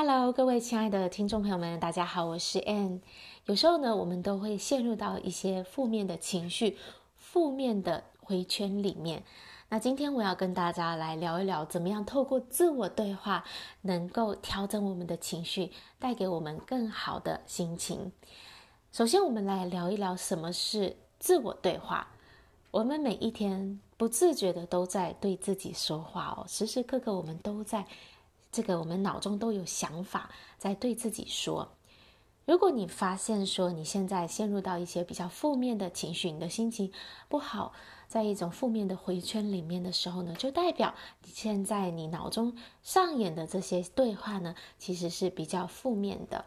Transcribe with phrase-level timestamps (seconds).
[0.00, 3.00] Hello，各位亲爱的听众朋友们，大家好，我是 Ann。
[3.46, 6.78] 有时候呢，我们都会陷入到一些负面的情绪、
[7.16, 9.24] 负面的回圈里面。
[9.70, 13.42] 那今天我要跟大家来聊一聊，怎么样透过自我对话，
[13.82, 18.12] 能够调整我们的情绪，带给我们更好的心情。
[18.92, 22.06] 首先，我们来聊一聊什么是自我对话。
[22.70, 27.84] 我们每一天不自觉的都在对自己说话哦，时时刻刻我们都在。
[28.50, 31.68] 这个我们脑中都有想法在对自己说。
[32.44, 36.90] 如果你发现说你现在陷入到一些比较负面的情绪，你的心情
[37.28, 37.74] 不好，
[38.08, 46.46] 在一种负面的回圈里面的时候呢，就代表你现在你脑中上演的这些对话呢，其实是比较负面的。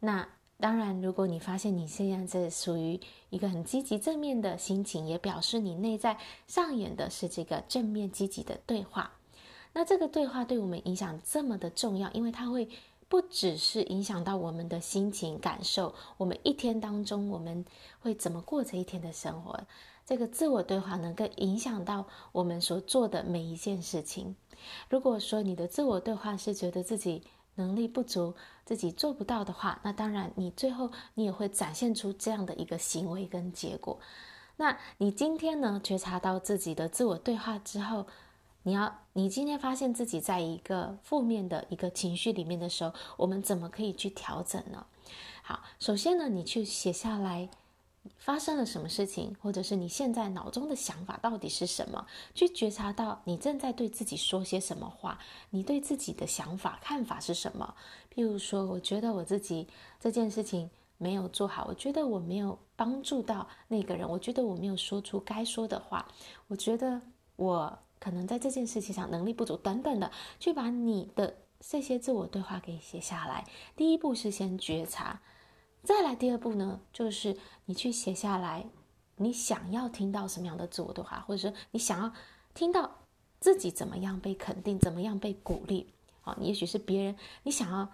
[0.00, 0.26] 那
[0.58, 6.16] 当然，如果你发现你现在这属于一个很积极正面的心情，也表示你内在
[6.46, 9.12] 上演的是这个正面积极的对话。
[9.76, 12.66] 那这个对话对我们影响这么的重要，因为它会
[13.10, 17.62] 不只是影响到我们的心情感受，我们一天当中我们
[18.00, 19.60] 会怎么过这一天的生活。
[20.06, 24.34] 这个自我对话能够影响到我们所做的每一件事情。
[24.88, 27.22] 如果说你的自我对话是觉得自己
[27.56, 34.00] 能力不足，自己做不到的话，那当然你最后你也会展现出这样的一个行为跟结果。
[34.56, 38.06] 那你今天呢，觉察到自己的自我对话之后，
[38.66, 44.84] 你要，你今天发现自己在一个负面的一个情绪里面的时候，我们怎么可以去调整呢？
[45.44, 47.48] 好，首先呢，你去写下来
[48.18, 57.72] 发生了什么事情，或者是你现在脑中的想法到底是什么，去觉察到你正在对自己说些什么话，你对自己的想法看法是什么？
[58.12, 59.68] 譬如说，我觉得我自己
[60.00, 66.08] 这件事情没有做好，我觉得我没有帮助到那个人，我觉得我没有说出该说的话，
[66.48, 67.00] 我觉得
[67.36, 67.78] 我。
[67.98, 73.44] 可能在这件事情上能力不足等等的，去把你的这些自我对话给写下来。
[73.74, 75.20] 第一步是先觉察，
[75.82, 78.66] 再来第二步呢，就是你去写下来，
[79.16, 82.12] 你想要听到什么样的自我对话，或者说你想要
[82.54, 82.98] 听到
[83.40, 85.92] 自己怎么样被肯定，怎么样被鼓励。
[86.20, 87.90] 好，你也许是别人，你想要，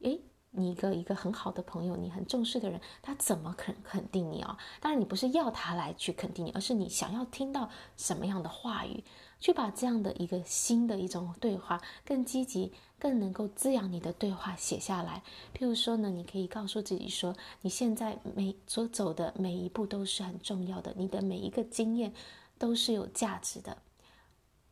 [0.00, 0.20] 诶。
[0.56, 4.56] 你一个一个很好的朋友，你很重视的人，他怎么肯肯定你啊？
[4.80, 9.04] 当然，你不是要他来去肯定你，而是你想要听到什么样的话语，
[9.38, 15.22] 去把这样的一个新的一种对话，更积极、更能够滋养你的对话写下来。
[15.54, 22.12] 譬如说呢，你可以告诉自己说，你现在每所走的每一步都是很重要的，你的每一个经验
[22.58, 23.76] 都是有价值的。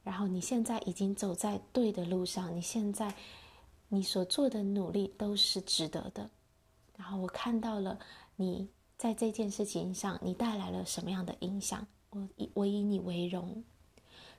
[0.02, 3.14] 然后你现在已经走在对的路上，你现在。
[3.94, 6.30] 你所做的努力都是值得的，
[6.96, 7.98] 然后我看到了
[8.36, 11.86] 你在这件事情上，你带来了什么样的影响？
[12.10, 13.64] 我以我以你为荣，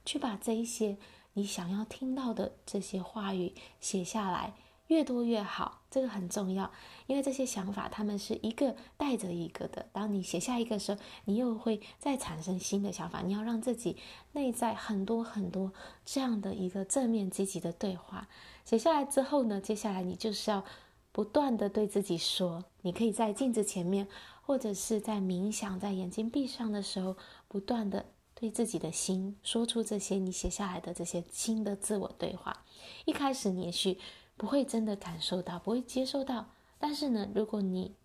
[0.06, 0.98] 去把这一些
[1.34, 4.56] 你想要听到的这些话语写下来，
[4.88, 6.72] 越多越好，这个很重要，
[7.08, 9.88] 因为这些想法他们是一个带着一个的。
[9.92, 13.22] 当你写下一个时候，你又会再产生新的想法。
[13.22, 13.98] 你要让自己
[14.34, 15.74] 内在很多很多
[16.06, 18.28] 这样的一个正面积极的对话。
[18.64, 20.64] 写下来之后呢，接下来你就是要
[21.12, 24.08] 不断的对自己说，你可以在镜子前面，
[24.42, 27.16] 或者是在冥想，在眼睛闭上的时候，
[27.48, 32.64] 不断的对自己的心说出这些你写下来的这些新的自我对话。
[33.06, 33.98] 一开始你也许
[34.38, 37.96] 不会真的感受到，不会接受到，但是呢，如果你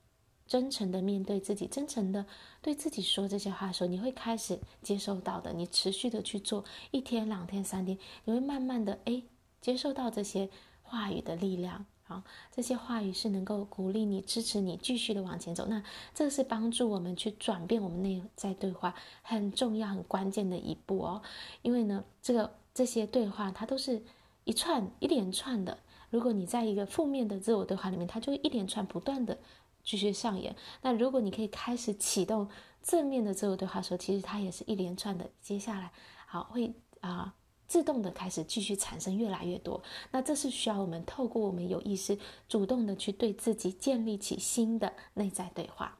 [0.46, 2.26] 真诚的面对自己，真诚的
[2.60, 5.52] 对自己说这些话的时候，你会开始接受到的。
[5.52, 9.24] 你持续的去做，一天、两天、三天，你会慢慢的诶。
[9.60, 10.48] 接受到这些
[10.82, 15.66] 话语的力量，好，这些话语是能够鼓励你、支持你继续的往前走。
[15.66, 15.82] 那
[16.14, 21.22] 这是帮助我们去转变我们内在对话很重要、很关键的一步哦。
[21.60, 24.02] 因为呢，这个这些对话它都是
[24.44, 25.78] 一串、一连串的。
[26.10, 29.38] 如果你在一个负面的自我对话里面，它就一连串不断的
[29.82, 30.54] 继续上演。
[30.82, 32.48] 那如果你可以开始启动
[32.82, 35.30] 正面的自我对话的时候，其实它也是一连串的。
[35.40, 35.92] 接下来，
[36.26, 37.34] 好，会啊。
[37.66, 45.96] 自动的开始继续产生越来越多，那这是需要我们透过我们有意识主动的去对自己建立起新的内在对话。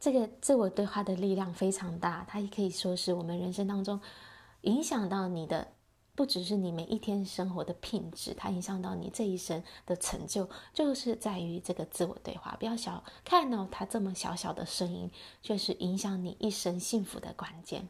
[0.00, 4.00] 这个自我对话的力量非常大，它也可以说是我们人生当中
[4.62, 5.68] 影响到你的，
[6.14, 12.56] 不只是你每一天生活的品质，它影响到你这一生的成就，就是在于这个自我对话。
[12.58, 15.10] 不要小看哦，它这么小小的声音，
[15.42, 17.88] 却是影响你一生幸福的关键。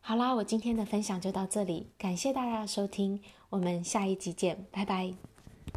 [0.00, 5.31] 好啦，我今天的分享就到这里，感谢大家的收听，我们下一集见，拜拜。